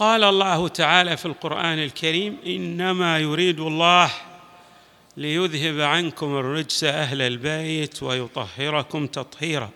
[0.00, 4.10] قال الله تعالى في القرآن الكريم إنما يريد الله
[5.16, 9.70] ليذهب عنكم الرجس أهل البيت ويطهركم تطهيرا.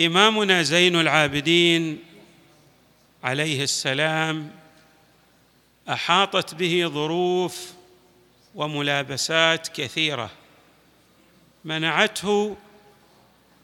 [0.00, 1.98] إمامنا زين العابدين
[3.24, 4.50] عليه السلام
[5.88, 7.72] أحاطت به ظروف
[8.54, 10.30] وملابسات كثيرة
[11.64, 12.56] منعته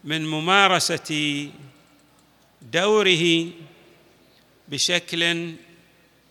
[0.03, 1.49] من ممارسة
[2.61, 3.47] دوره
[4.67, 5.53] بشكل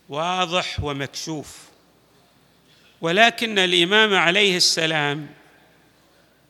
[0.08, 1.58] واضح ومكشوف.
[3.00, 5.28] ولكن الإمام عليه السلام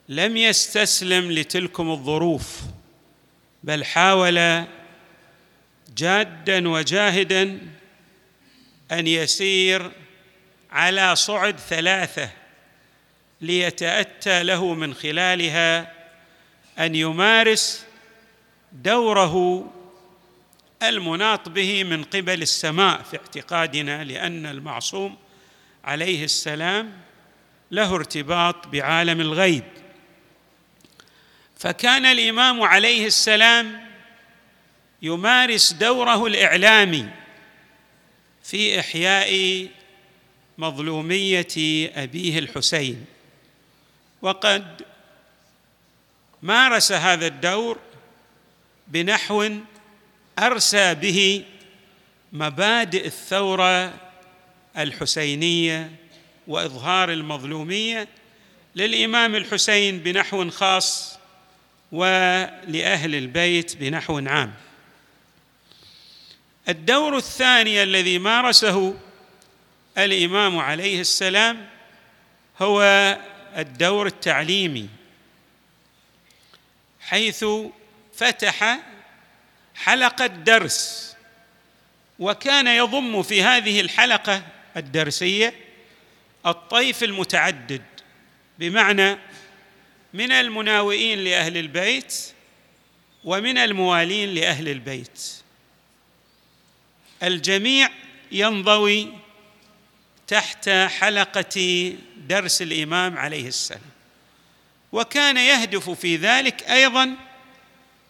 [0.09, 2.61] لم يستسلم لتلكم الظروف
[3.63, 4.65] بل حاول
[5.97, 7.59] جادا وجاهدا
[8.93, 9.91] أن يسير
[10.71, 12.31] على صعد ثلاثة
[13.41, 15.93] ليتأتى له من خلالها
[16.79, 17.85] أن يمارس
[18.73, 19.65] دوره
[20.89, 25.17] المناط به من قبل السماء في اعتقادنا لأن المعصوم
[25.85, 26.93] عليه السلام
[27.71, 29.65] له ارتباط بعالم الغيب.
[31.59, 33.89] فكان الإمام عليه السلام
[35.03, 37.09] يمارس دوره الإعلامي
[38.45, 39.69] في إحياء
[40.59, 41.47] مظلومية
[41.97, 43.07] أبيه الحسين.
[44.23, 44.83] وقد
[46.43, 47.79] مارس هذا الدور
[48.89, 49.49] بنحو
[50.39, 51.45] أرسى به
[52.33, 53.95] مبادئ الثورة
[54.79, 55.91] الحسينية
[56.47, 58.09] وإظهار المظلومية
[58.77, 61.19] للإمام الحسين بنحو خاص
[61.93, 64.55] ولأهل البيت بنحو عام.
[66.69, 68.95] الدور الثاني الذي مارسه
[69.99, 71.69] الإمام عليه السلام
[72.63, 72.83] هو
[73.57, 74.89] الدور التعليمي
[77.01, 77.45] حيث
[78.15, 78.79] فتح
[79.85, 81.13] حلقة درس
[82.19, 84.43] وكان يضم في هذه الحلقة
[84.77, 85.55] الدرسية
[86.47, 87.83] الطيف المتعدد
[88.59, 89.19] بمعنى
[90.15, 92.15] من المناوئين لأهل البيت
[93.25, 95.33] ومن الموالين لأهل البيت.
[97.23, 97.91] الجميع
[98.33, 99.13] ينضوي
[100.27, 103.81] تحت حلقة درس الإمام عليه السلام.
[104.93, 107.17] وكان يهدف في ذلك أيضا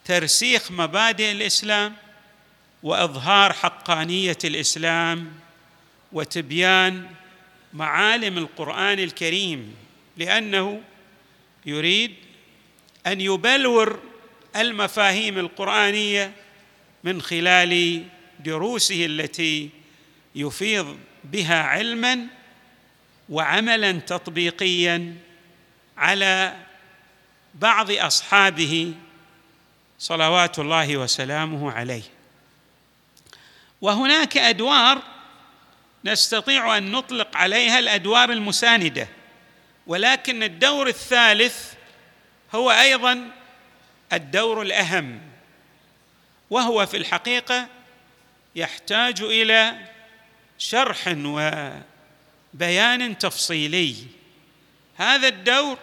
[0.05, 1.97] ترسيخ مبادئ الإسلام
[2.83, 5.33] وإظهار حقانية الإسلام
[6.13, 7.11] وتبيان
[7.73, 9.75] معالم القرآن الكريم
[10.17, 10.81] لأنه
[11.67, 12.15] يريد
[13.07, 14.01] أن يبلور
[14.57, 16.33] المفاهيم القرآنية
[17.05, 18.05] من خلال
[18.41, 19.71] دروسه التي
[20.35, 22.27] يفيض بها علما
[23.29, 25.17] وعملا تطبيقيا
[25.97, 26.57] على
[27.55, 28.95] بعض أصحابه
[30.03, 32.03] صلوات الله وسلامه عليه.
[33.81, 35.03] وهناك أدوار
[36.05, 39.09] نستطيع أن نطلق عليها الأدوار المساندة
[39.87, 41.73] ولكن الدور الثالث
[42.55, 43.31] هو أيضا
[44.13, 45.21] الدور الأهم
[46.51, 47.67] وهو في الحقيقة
[48.55, 49.75] يحتاج إلى
[50.59, 51.15] شرح
[52.55, 53.97] وبيان تفصيلي.
[54.97, 55.79] هذا الدور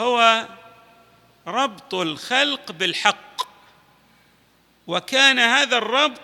[0.00, 0.48] هو
[1.46, 3.34] ربط الخلق بالحق.
[4.86, 6.20] وكان هذا الربط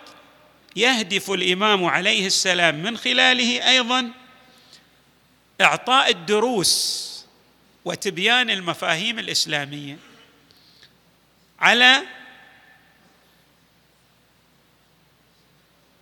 [0.77, 4.13] يهدف الإمام عليه السلام من خلاله أيضا
[5.61, 7.07] إعطاء الدروس
[7.85, 9.99] وتبيان المفاهيم الإسلامية
[11.61, 12.03] على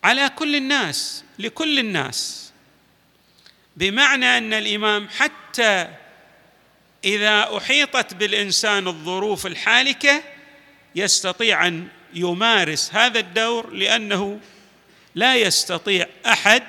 [0.04, 2.52] على كل الناس لكل الناس.
[3.76, 5.94] بمعنى أن الإمام حتى
[7.04, 10.22] إذا أحيطت بالإنسان الظروف الحالكة
[10.94, 14.40] يستطيع أن يمارس هذا الدور لأنه
[15.14, 16.62] لا يستطيع أحد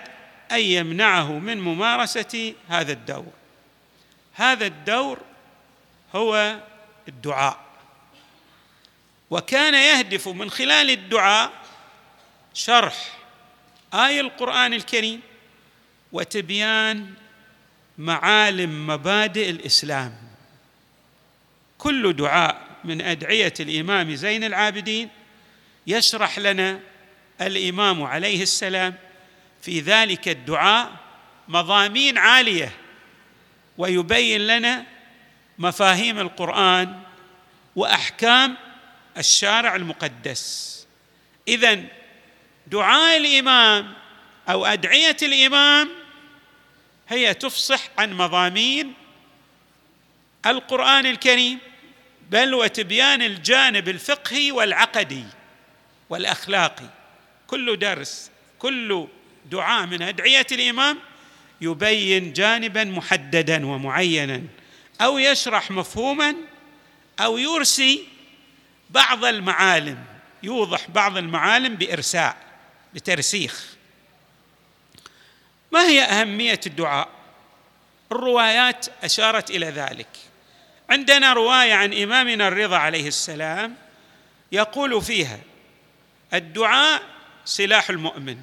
[0.51, 3.31] أن يمنعه من ممارسة هذا الدور.
[4.33, 5.19] هذا الدور
[6.15, 6.59] هو
[7.07, 7.69] الدعاء.
[9.29, 11.51] وكان يهدف من خلال الدعاء
[12.53, 13.17] شرح
[13.93, 15.21] آية القرآن الكريم
[16.11, 17.13] وتبيان
[17.99, 20.13] معالم مبادئ الإسلام.
[21.77, 25.09] كل دعاء من أدعية الإمام زين العابدين
[25.87, 26.79] يشرح لنا
[27.41, 28.95] الإمام عليه السلام
[29.61, 30.91] في ذلك الدعاء
[31.47, 32.71] مضامين عالية
[33.77, 34.85] ويبين لنا
[35.57, 36.99] مفاهيم القرآن
[37.75, 38.57] وأحكام
[39.17, 40.75] الشارع المقدس.
[41.47, 41.83] اذا
[42.67, 43.93] دعاء الإمام
[44.49, 45.98] أو أدعية الإمام
[47.09, 48.93] هي تفصح عن مضامين
[50.45, 51.59] القرآن الكريم
[52.29, 55.23] بل وتبيان الجانب الفقهي والعقدي
[56.09, 56.89] والأخلاقي.
[57.47, 59.07] كل درس كل
[59.45, 60.97] دعاء من أدعية الإمام
[61.61, 64.41] يبين جانبا محددا ومعينا
[65.01, 66.35] أو يشرح مفهوما
[67.19, 68.07] أو يرسي
[68.89, 70.03] بعض المعالم
[70.43, 72.37] يوضح بعض المعالم بإرساء
[72.93, 73.78] بترسيخ.
[75.79, 77.09] ما هي أهمية الدعاء؟
[78.11, 80.07] الروايات أشارت إلى ذلك.
[80.89, 83.75] عندنا رواية عن إمامنا الرضا عليه السلام
[84.51, 85.39] يقول فيها
[86.33, 87.03] الدعاء
[87.45, 88.37] سلاح المؤمن.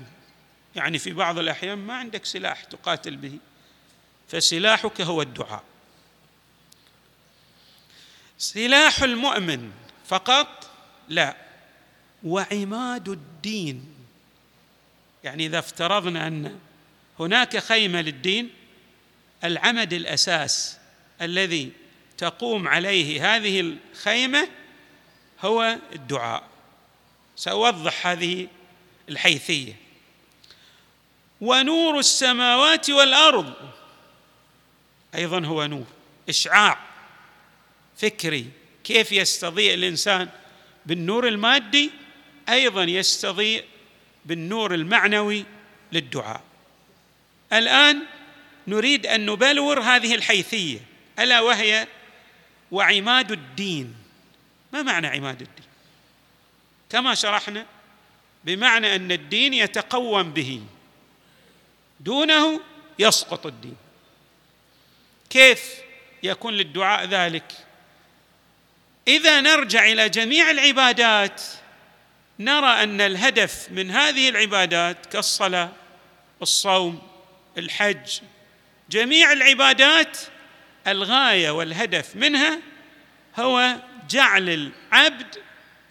[0.77, 3.39] يعني في بعض الأحيان ما عندك سلاح تقاتل به
[4.29, 5.65] فسلاحك هو الدعاء.
[8.39, 9.73] سلاح المؤمن
[10.07, 10.71] فقط
[11.09, 11.37] لا
[12.25, 13.95] وعماد الدين.
[15.25, 16.59] يعني إذا افترضنا أن
[17.21, 18.51] هناك خيمة للدين
[19.45, 20.79] العمد الأساس
[21.23, 21.73] الذي
[22.19, 24.49] تقوم عليه هذه الخيمة
[25.41, 26.49] هو الدعاء.
[27.37, 28.49] سأوضح هذه
[29.09, 29.77] الحيثية.
[31.41, 33.55] ونور السماوات والأرض
[35.15, 35.87] أيضا هو نور
[36.29, 36.79] إشعاع
[37.97, 38.47] فكري.
[38.85, 40.29] كيف يستضيء الإنسان
[40.87, 41.91] بالنور المادي؟
[42.49, 43.65] أيضا يستضيء
[44.25, 45.45] بالنور المعنوي
[45.93, 46.43] للدعاء.
[47.53, 48.03] الآن
[48.67, 50.79] نريد أن نبلور هذه الحيثية.
[51.19, 51.87] ألا وهي
[52.71, 53.95] وعماد الدين.
[54.73, 55.67] ما معنى عماد الدين؟
[56.91, 57.67] كما شرحنا
[58.45, 60.63] بمعنى أن الدين يتقوم به.
[62.01, 62.61] دونه
[62.99, 63.77] يسقط الدين.
[65.31, 65.75] كيف
[66.23, 67.53] يكون للدعاء ذلك؟
[69.09, 71.43] إذا نرجع إلى جميع العبادات
[72.39, 75.73] نرى أن الهدف من هذه العبادات كالصلاة
[76.43, 77.03] الصوم
[77.59, 78.21] الحج.
[78.91, 80.19] جميع العبادات
[80.87, 82.59] الغاية والهدف منها
[83.39, 83.77] هو
[84.11, 84.49] جعل
[84.93, 85.39] العبد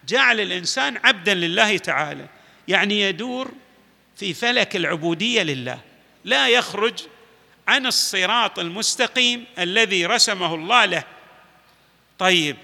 [0.08, 2.28] جعل الإنسان عبدا لله تعالى.
[2.68, 3.52] يعني يدور
[4.18, 5.80] في فلك العبودية لله.
[6.26, 7.00] لا يخرج
[7.68, 11.04] عن الصراط المستقيم الذي رسمه الله له.
[12.20, 12.58] طيب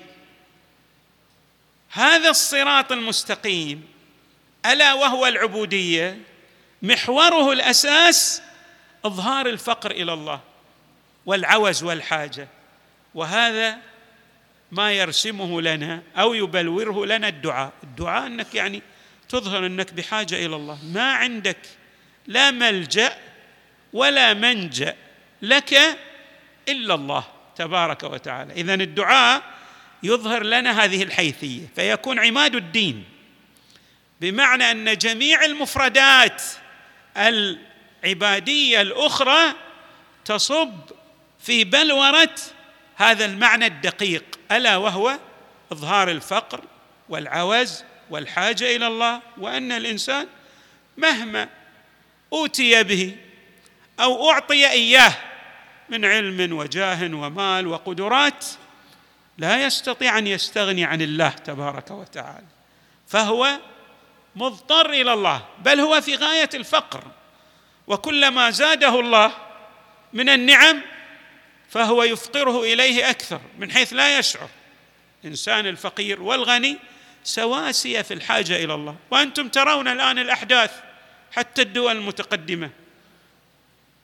[1.89, 3.87] هذا الصراط المستقيم
[4.65, 6.17] ألا وهو العبودية؟
[6.81, 8.41] محوره الأساس
[9.05, 10.39] إظهار الفقر إلى الله
[11.25, 12.47] والعوز والحاجة.
[13.15, 13.77] وهذا
[14.71, 17.73] ما يرسمه لنا أو يبلوره لنا الدعاء.
[17.83, 18.81] الدعاء أنك يعني
[19.29, 20.79] تظهر أنك بحاجة إلى الله.
[20.85, 21.57] ما عندك
[22.27, 23.17] لا ملجأ
[23.93, 24.95] ولا منجأ
[25.41, 25.97] لك
[26.69, 27.23] إلا الله
[27.55, 28.53] تبارك وتعالى.
[28.53, 29.43] اذا الدعاء
[30.03, 33.03] يظهر لنا هذه الحيثية فيكون عماد الدين.
[34.21, 36.43] بمعنى أن جميع المفردات
[38.03, 39.53] العباديه الأخرى
[40.25, 40.79] تصب
[41.39, 42.35] في بلورة
[42.95, 45.19] هذا المعنى الدقيق ألا وهو
[45.71, 46.61] إظهار الفقر
[47.09, 50.27] والعوز والحاجة إلى الله وأن الإنسان
[50.97, 51.49] مهما
[52.33, 53.15] أوتي به
[53.99, 55.13] أو أعطي إياه
[55.89, 58.45] من علم وجاه ومال وقدرات
[59.37, 62.47] لا يستطيع أن يستغني عن الله تبارك وتعالى
[63.07, 63.59] فهو
[64.35, 67.03] مضطر إلى الله بل هو في غاية الفقر.
[67.91, 69.31] وكلما زاده الله
[70.13, 70.81] من النعم
[71.69, 74.49] فهو يفقره إليه أكثر من حيث لا يشعر.
[75.25, 76.77] إنسان الفقير والغني
[77.23, 78.95] سواسيه في الحاجة إلى الله.
[79.11, 80.71] وأنتم ترون الآن الأحداث
[81.31, 82.69] حتى الدول المتقدمة.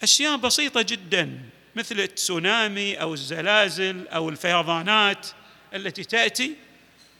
[0.03, 1.39] أشياء بسيطة جدا
[1.75, 5.27] مثل التسونامي أو الزلازل أو الفيضانات
[5.73, 6.55] التي تأتي.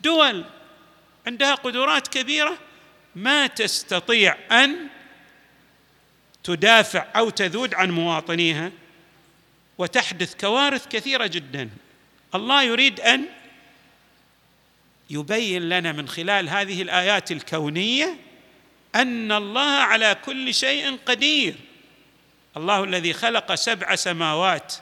[0.01, 0.45] دول
[1.27, 2.57] عندها قدرات كبيرة
[3.15, 4.96] ما تستطيع أن
[6.47, 8.71] تدافع أو تذود عن مواطنيها
[9.77, 11.69] وتحدث كوارث كثيرة جدا.
[12.35, 13.25] الله يريد أن
[15.09, 18.15] يبين لنا من خلال هذه الآيات الكونية
[18.95, 21.55] أن الله على كل شيء قدير.
[22.57, 24.73] الله الذي خلق سبع سماوات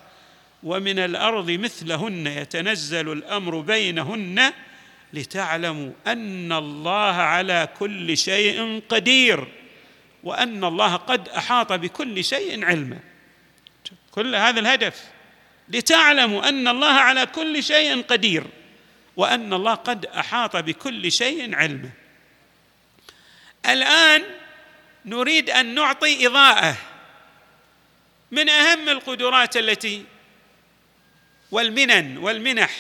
[0.63, 4.53] ومن الأرض مثلهن يتنزل الأمر بينهن
[5.13, 9.64] لتعلموا أن الله على كل شيء قدير.
[10.25, 12.99] وأن الله قد أحاط بكل شيء علما.
[14.11, 15.03] كل هذا الهدف.
[15.69, 18.43] لتعلموا أن الله على كل شيء قدير
[19.17, 21.89] وأن الله قد أحاط بكل شيء علما.
[23.65, 24.23] الآن
[25.05, 26.77] نريد أن نعطي إضاءة
[28.31, 30.05] من أهم القدرات التي
[31.51, 32.71] والمنن والمنح.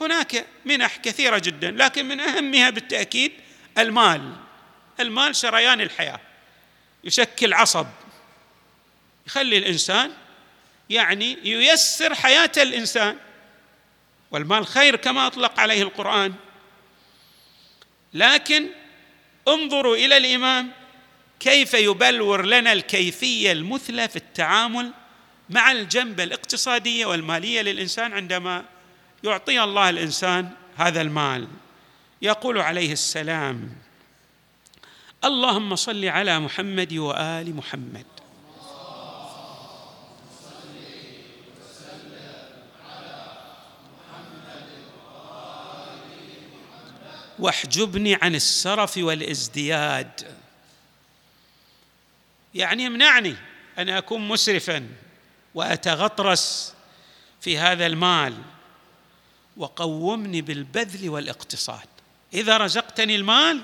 [0.00, 3.32] هناك منح كثيرة جدا لكن من أهمها بالتأكيد
[3.78, 4.32] المال.
[5.00, 6.20] المال شريان الحياة.
[7.04, 7.86] يشكل عصب.
[9.26, 10.10] يخلي الإنسان
[10.90, 13.16] يعني ييسر حياة الإنسان.
[14.30, 16.34] والمال خير كما أطلق عليه القرآن.
[18.14, 18.68] لكن
[19.48, 20.70] انظروا إلى الإمام
[21.40, 24.92] كيف يبلور لنا الكيفية المثلى في التعامل
[25.50, 28.64] مع الجنبه الاقتصادية والمالية للإنسان عندما
[29.24, 31.48] يعطي الله الإنسان هذا المال.
[32.22, 33.76] يقول عليه السلام
[35.24, 38.06] اللهم صل على محمد وآل محمد.
[47.38, 50.36] واحجبني عن السرف والازدياد.
[52.54, 53.36] يعني يمنعني
[53.78, 54.88] أن أكون مسرفا
[55.54, 56.74] وأتغطرس
[57.40, 58.34] في هذا المال
[59.56, 61.88] وقومني بالبذل والاقتصاد.
[62.34, 63.60] إذا رزقتني المال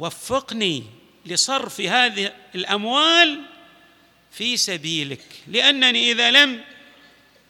[0.00, 0.84] وفقني
[1.26, 3.40] لصرف هذه الأموال
[4.30, 6.64] في سبيلك لأنني إذا لم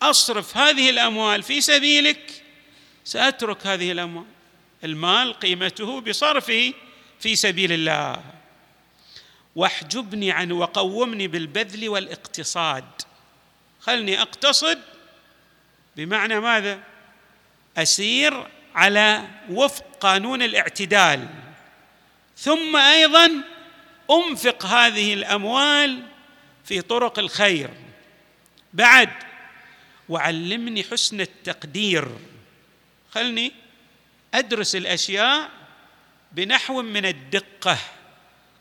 [0.03, 2.43] أصرف هذه الأموال في سبيلك
[3.05, 4.25] سأترك هذه الأموال
[4.85, 6.73] المال قيمته بصرفه
[7.21, 8.23] في سبيل الله.
[9.57, 12.85] واحجبني عن وقومني بالبذل والاقتصاد.
[13.81, 14.79] خلني أقتصد
[15.97, 16.81] بمعنى ماذا؟
[17.77, 21.29] أسير على وفق قانون الاعتدال.
[22.41, 23.31] ثم أيضا
[24.11, 26.03] أنفق هذه الأموال
[26.65, 27.71] في طرق الخير.
[28.73, 29.11] بعد
[30.09, 32.09] وعلمني حسن التقدير.
[33.11, 33.53] خلني
[34.35, 35.51] أدرس الأشياء
[36.33, 37.79] بنحو من الدقة.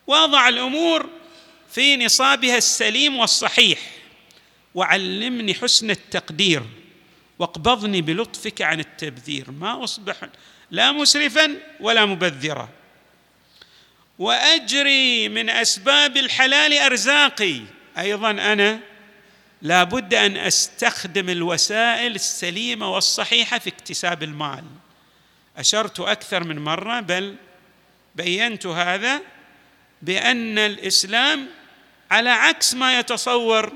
[0.07, 1.09] واضع الأمور
[1.71, 3.79] في نصابها السليم والصحيح.
[4.75, 6.63] وعلمني حسن التقدير.
[7.39, 9.51] واقبضني بلطفك عن التبذير.
[9.51, 10.15] ما أصبح
[10.71, 12.78] لا مسرفا ولا مبذرا.
[14.19, 17.61] وأجري من أسباب الحلال أرزاقي.
[17.97, 18.79] أيضا أنا
[19.61, 24.63] لا بد أن أستخدم الوسائل السليمة والصحيحة في اكتساب المال.
[25.57, 27.35] أشرت أكثر من مرة بل
[28.15, 29.21] بينت هذا
[30.01, 31.47] بأن الإسلام
[32.11, 33.73] على عكس ما يتصور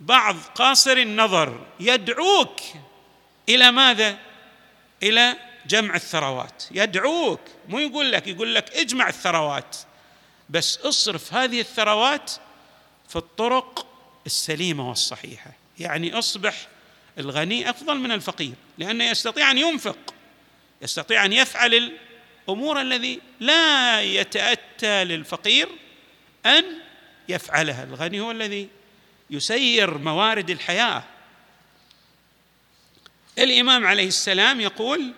[0.00, 2.60] بعض قاصر النظر يدعوك
[3.48, 4.16] إلى ماذا؟
[5.02, 5.36] إلى
[5.68, 6.64] جمع الثروات.
[6.70, 9.76] يدعوك مو يقول لك يقول لك اجمع الثروات.
[10.50, 12.32] بس اصرف هذه الثروات
[13.08, 13.86] في الطرق
[14.26, 15.50] السليمة والصحيحة.
[15.78, 16.68] يعني اصبح
[17.18, 19.98] الغني أفضل من الفقير لأنه يستطيع أن ينفق
[20.82, 21.92] يستطيع أن يفعل
[22.48, 25.68] الأمور الذي لا يتأتى للفقير
[26.46, 26.64] أن
[27.28, 27.84] يفعلها.
[27.84, 28.68] الغني هو الذي
[29.30, 31.04] يسير موارد الحياة.
[33.38, 35.12] الإمام عليه السلام يقول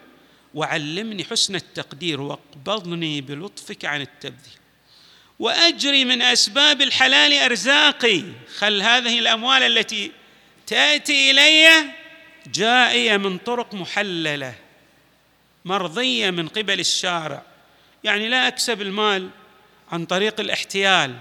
[0.54, 4.60] وعلمني حسن التقدير واقبضني بلطفك عن التبذير.
[5.38, 8.22] وأجري من أسباب الحلال أرزاقي.
[8.58, 10.12] خل هذه الأموال التي
[10.66, 11.84] تأتي إلي
[12.46, 14.54] جائية من طرق محللة
[15.64, 17.42] مرضية من قبل الشارع.
[18.04, 19.30] يعني لا أكسب المال
[19.92, 21.16] عن طريق الاحتيال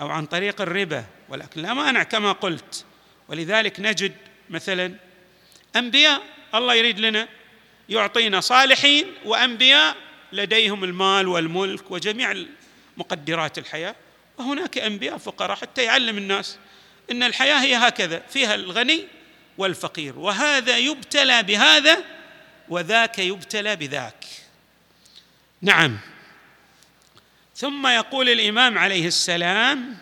[0.00, 2.84] أو عن طريق الربا ولكن لا مانع كما قلت.
[3.28, 4.12] ولذلك نجد
[4.50, 4.94] مثلا
[5.76, 6.22] أنبياء
[6.54, 7.28] الله يريد لنا
[7.88, 9.96] يعطينا صالحين وأنبياء
[10.32, 12.44] لديهم المال والملك وجميع
[12.96, 13.94] مقدرات الحياة.
[14.38, 16.58] وهناك أنبياء فقراء حتى يعلم الناس
[17.10, 19.06] إن الحياة هي هكذا فيها الغني
[19.58, 20.18] والفقير.
[20.18, 22.04] وهذا يبتلى بهذا
[22.68, 24.24] وذاك يبتلى بذاك.
[25.62, 25.98] نعم.
[27.56, 29.98] ثم يقول الإمام عليه السلام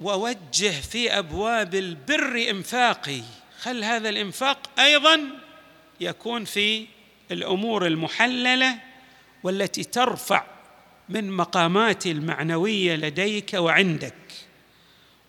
[0.00, 3.22] ووجه في أبواب البر إنفاقي
[3.60, 5.20] خل هذا الإنفاق أيضا
[6.00, 6.86] يكون في
[7.30, 8.78] الأمور المحللة
[9.42, 10.44] والتي ترفع
[11.08, 14.14] من مقاماتي المعنوية لديك وعندك.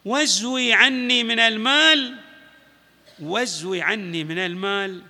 [0.05, 2.15] وازوي عني من المال
[3.19, 5.01] وازوي عني من المال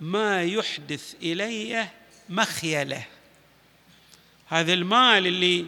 [0.00, 1.88] ما يحدث إلي
[2.28, 3.04] مخيلة.
[4.48, 5.66] هذا المال اللي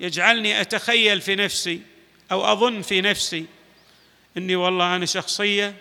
[0.00, 1.80] يجعلني أتخيل في نفسي
[2.32, 3.46] أو أظن في نفسي
[4.36, 5.74] إني والله أنا شخصية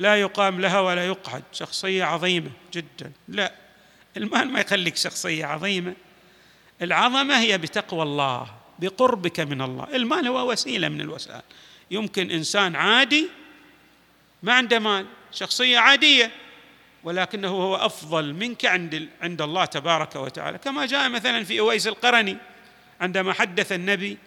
[0.00, 1.42] لا يقام لها ولا يقعد.
[1.52, 3.12] شخصية عظيمة جدا.
[3.28, 3.52] لا.
[4.16, 5.94] المال ما يخليك شخصية عظيمة.
[6.82, 8.46] العظمة هي بتقوى الله
[8.78, 9.88] بقربك من الله.
[9.94, 11.42] المال هو وسيلة من الوسائل.
[11.90, 13.28] يمكن إنسان عادي
[14.42, 16.30] ما عنده مال شخصية عادية
[17.04, 20.58] ولكنه هو أفضل منك عند عند الله تبارك وتعالى.
[20.58, 22.36] كما جاء مثلا في أويس القرني
[23.00, 24.18] عندما حدث النبي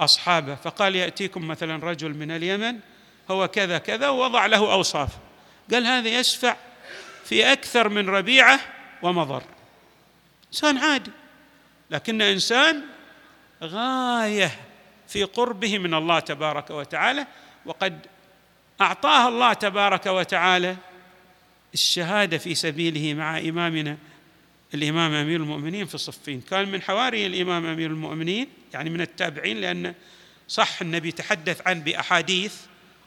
[0.00, 2.78] أصحابه فقال يأتيكم مثلا رجل من اليمن
[3.30, 5.10] هو كذا كذا ووضع له أوصاف.
[5.72, 6.56] قال هذا يشفع
[7.24, 8.60] في أكثر من ربيعة
[9.02, 9.42] ومضر.
[10.52, 11.10] إنسان عادي.
[11.90, 12.82] لكن إنسان
[13.62, 14.60] غاية
[15.08, 17.26] في قربه من الله تبارك وتعالى
[17.66, 18.06] وقد
[18.80, 20.76] أعطاه الله تبارك وتعالى
[21.74, 23.96] الشهادة في سبيله مع إمامنا
[24.74, 29.94] الإمام أمير المؤمنين في صفين كان من حواري الإمام أمير المؤمنين يعني من التابعين لأن
[30.48, 32.54] صح النبي تحدث عن بأحاديث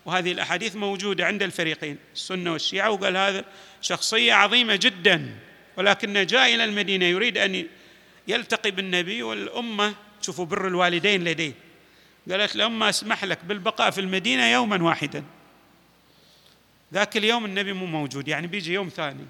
[0.06, 3.46] وهذه الأحاديث موجودة عند الفريقين السنة والشيعة وقال هذا
[3.82, 5.36] شخصية عظيمة جدا
[5.78, 7.68] ولكن جاء إلى المدينة يريد أن
[8.28, 11.54] يلتقي بالنبي والأمة شوفوا بر الوالدين لديه.
[12.32, 15.24] قالت الامه أسمح لك بالبقاء في المدينة يوما واحدا.
[16.94, 19.26] ذاك اليوم النبي مو موجود يعني بيجي يوم ثاني.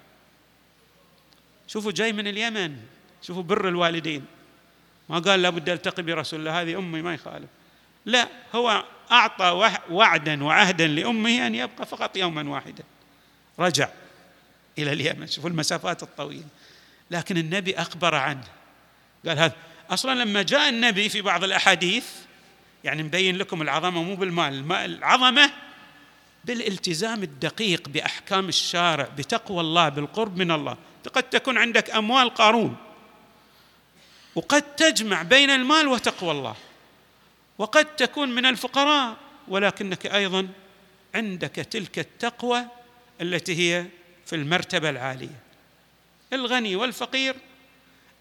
[1.67, 2.77] شوفوا جاي من اليمن
[3.21, 4.25] شوفوا بر الوالدين.
[5.09, 7.49] ما قال لابد ألتقي برسول الله هذه أمي ما يخالف.
[8.05, 12.83] لا هو أعطى وعدا وعهدا لأمه أن يبقى فقط يوما واحدا.
[13.59, 13.89] رجع
[14.77, 15.27] إلى اليمن.
[15.27, 16.47] شوفوا المسافات الطويلة.
[17.11, 18.47] لكن النبي أخبر عنه.
[19.25, 19.55] قال هذا.
[19.89, 22.05] أصلا لما جاء النبي في بعض الأحاديث
[22.83, 25.51] يعني مبين لكم العظمة مو بالمال العظمة
[26.45, 30.77] بالالتزام الدقيق بأحكام الشارع بتقوى الله بالقرب من الله.
[31.13, 32.75] قد تكون عندك أموال قارون.
[34.35, 36.55] وقد تجمع بين المال وتقوى الله.
[37.59, 40.47] وقد تكون من الفقراء ولكنك أيضا
[41.15, 42.65] عندك تلك التقوى
[43.21, 43.85] التي هي
[44.25, 45.39] في المرتبة العالية.
[46.33, 47.36] الغني والفقير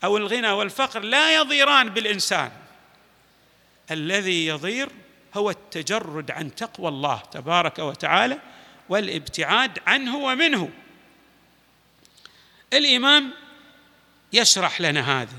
[0.04, 2.50] أو الغنى والفقر لا يضيران بالإنسان.
[3.90, 4.88] الذي يضير
[5.34, 8.38] هو التجرد عن تقوى الله تبارك وتعالى
[8.88, 10.70] والابتعاد عنه ومنه.
[12.72, 13.30] الإمام
[14.32, 15.36] يشرح لنا هذا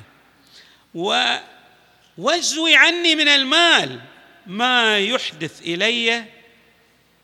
[2.19, 3.99] واجزوي عني من المال.
[4.47, 6.25] ما يحدث إلي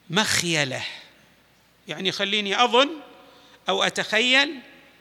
[0.10, 0.84] مخيله
[1.88, 2.89] يعني خليني أظن
[3.69, 4.60] أو أتخيل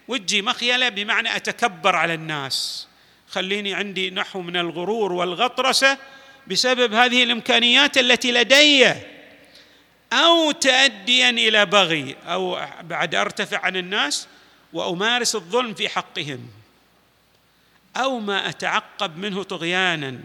[0.08, 2.88] وجي مخيله بمعنى أتكبر على الناس.
[3.28, 5.98] خليني عندي نحو من الغرور والغطرسة
[6.46, 8.92] بسبب هذه الإمكانيات التي لدي.
[10.12, 14.28] أو تاديا إلى بغي أو بعد أرتفع عن الناس
[14.72, 16.50] وأمارس الظلم في حقهم.
[17.96, 20.20] أو ما أتعقب منه طغيانا.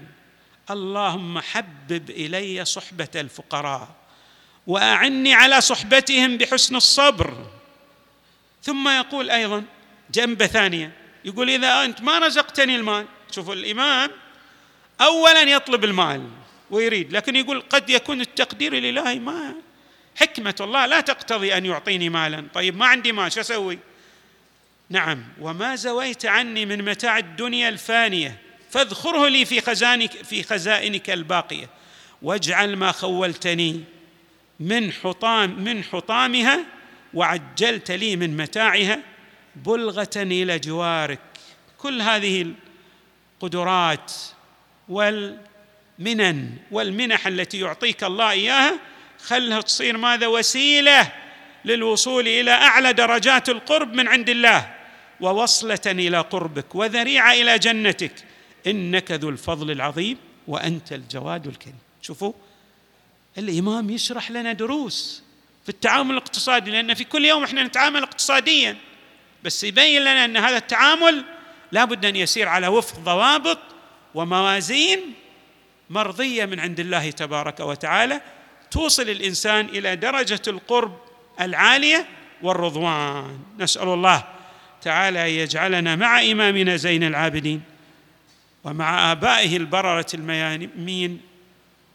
[0.71, 3.87] اللهم حبب إلي صحبة الفقراء
[4.67, 7.47] وأعني على صحبتهم بحسن الصبر.
[8.63, 9.63] ثم يقول أيضا
[10.11, 10.91] جنبة ثانية
[11.25, 14.11] يقول إذا أنت ما رزقتني المال شوفوا الإمام
[15.01, 16.29] اولا يطلب المال
[16.71, 19.55] ويريد لكن يقول قد يكون التقدير الالهي ما
[20.15, 22.47] حكمة الله لا تقتضي أن يعطيني مالا.
[22.53, 23.79] طيب ما عندي مال شو أسوي؟
[24.89, 25.23] نعم.
[25.41, 28.37] وما زويت عني من متاع الدنيا الفانية
[28.69, 31.69] فاذخره لي في خزانك في خزائنك الباقية.
[32.21, 33.83] واجعل ما خولتني
[34.59, 36.65] من حطام من حطامها
[37.13, 38.99] وعجلت لي من متاعها
[39.55, 41.19] بلغة إلى جوارك.
[41.77, 42.53] كل هذه
[43.41, 44.13] القدرات
[44.89, 48.79] والمنن والمنح التي يعطيك الله إياها
[49.23, 51.11] خلها تصير ماذا؟ وسيلة
[51.65, 54.78] للوصول إلى أعلى درجات القرب من عند الله.
[55.21, 58.13] ووصلة إلى قربك وذريعة إلى جنتك.
[58.67, 61.77] إنك ذو الفضل العظيم وأنت الجواد الكريم.
[62.01, 62.33] شوفوا
[63.37, 65.23] الإمام يشرح لنا دروس
[65.63, 68.77] في التعامل الاقتصادي لأن في كل يوم إحنا نتعامل اقتصاديا.
[69.43, 71.25] بس يبين لنا إن هذا التعامل
[71.71, 73.59] لابد أن يسير على وفق ضوابط
[74.15, 74.99] وموازين
[75.89, 78.21] مرضية من عند الله تبارك وتعالى
[78.71, 80.97] توصل الإنسان إلى درجة القرب
[81.41, 82.05] العالية
[82.41, 83.39] والرضوان.
[83.59, 84.23] نسأل الله
[84.81, 87.61] تعالى أن يجعلنا مع إمامنا زين العابدين
[88.63, 91.21] ومع آبائه البررة الميامين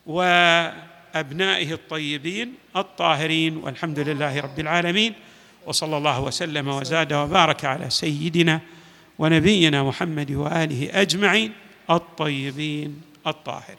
[0.07, 5.12] وأبنائه الطيبين الطاهرين والحمد لله رب العالمين
[5.66, 8.61] وصلى الله وسلم وزاد وبارك على سيدنا
[9.18, 11.53] ونبينا محمد وآله أجمعين
[11.90, 13.77] الطيبين الطاهرين.